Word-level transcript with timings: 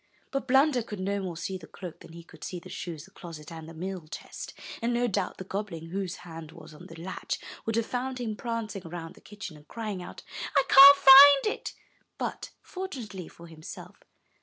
But 0.31 0.47
Blunder 0.47 0.81
could 0.81 0.99
no 0.99 1.19
more 1.21 1.37
see 1.37 1.59
the 1.59 1.67
cloak 1.67 1.99
than 1.99 2.13
he 2.13 2.23
could 2.23 2.43
see 2.43 2.57
the 2.59 2.69
shoes, 2.69 3.05
the 3.05 3.11
closet, 3.11 3.51
and 3.51 3.69
the 3.69 3.73
meal 3.75 4.07
chest; 4.09 4.57
and 4.81 4.95
no 4.95 5.05
doubt 5.05 5.37
the 5.37 5.43
goblin, 5.43 5.91
whose 5.91 6.15
hand 6.25 6.51
was 6.53 6.73
on 6.73 6.87
the 6.87 6.95
latch, 6.99 7.37
would 7.67 7.75
have 7.75 7.85
found 7.85 8.19
him 8.19 8.35
prancing 8.35 8.81
around 8.87 9.13
the 9.13 9.21
kitchen, 9.21 9.55
and 9.57 9.67
crying 9.67 10.01
out, 10.01 10.23
'1 10.55 10.65
can't 10.69 10.97
find 10.97 11.45
it,'' 11.53 11.73
but, 12.17 12.49
for 12.63 12.87
tunately 12.87 13.29
for 13.29 13.45
himself. 13.45 13.97